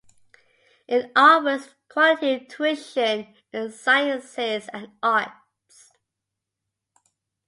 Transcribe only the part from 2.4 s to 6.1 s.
tuition in sciences and arts.